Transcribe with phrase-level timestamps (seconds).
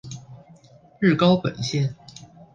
[0.99, 1.95] 日高本线。